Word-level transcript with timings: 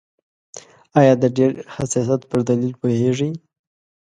آیا 0.99 1.13
د 1.21 1.23
ډېر 1.37 1.51
حساسیت 1.75 2.21
پر 2.29 2.39
دلیل 2.49 2.73
پوهیږئ؟ 2.81 3.31